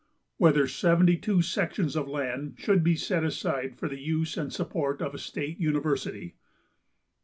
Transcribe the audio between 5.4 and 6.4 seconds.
university.